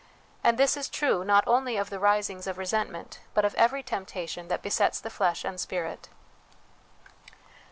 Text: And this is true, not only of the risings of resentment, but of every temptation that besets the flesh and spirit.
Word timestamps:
And 0.43 0.57
this 0.57 0.75
is 0.77 0.89
true, 0.89 1.23
not 1.23 1.43
only 1.45 1.77
of 1.77 1.91
the 1.91 1.99
risings 1.99 2.47
of 2.47 2.57
resentment, 2.57 3.19
but 3.35 3.45
of 3.45 3.53
every 3.53 3.83
temptation 3.83 4.47
that 4.47 4.63
besets 4.63 4.99
the 4.99 5.11
flesh 5.11 5.45
and 5.45 5.59
spirit. 5.59 6.09